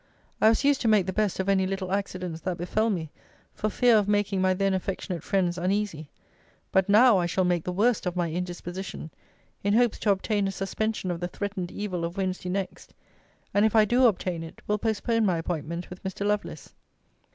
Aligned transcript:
I 0.41 0.49
was 0.49 0.63
used 0.63 0.81
to 0.81 0.87
make 0.87 1.05
the 1.05 1.13
best 1.13 1.39
of 1.39 1.47
any 1.47 1.67
little 1.67 1.91
accidents 1.91 2.41
that 2.41 2.57
befel 2.57 2.89
me, 2.89 3.11
for 3.53 3.69
fear 3.69 3.95
of 3.99 4.07
making 4.07 4.41
my 4.41 4.55
then 4.55 4.73
affectionate 4.73 5.21
friends 5.21 5.59
uneasy: 5.59 6.09
but 6.71 6.89
now 6.89 7.19
I 7.19 7.27
shall 7.27 7.43
make 7.43 7.65
the 7.65 7.71
worst 7.71 8.07
of 8.07 8.15
my 8.15 8.31
indisposition, 8.31 9.11
in 9.63 9.75
hopes 9.75 9.99
to 9.99 10.11
obtain 10.11 10.47
a 10.47 10.51
suspension 10.51 11.11
of 11.11 11.19
the 11.19 11.27
threatened 11.27 11.71
evil 11.71 12.03
of 12.03 12.17
Wednesday 12.17 12.49
next. 12.49 12.95
And 13.53 13.63
if 13.63 13.75
I 13.75 13.85
do 13.85 14.07
obtain 14.07 14.41
it, 14.41 14.63
will 14.65 14.79
postpone 14.79 15.23
my 15.23 15.37
appointment 15.37 15.91
with 15.91 16.03
Mr. 16.03 16.25
Lovelace. 16.25 16.73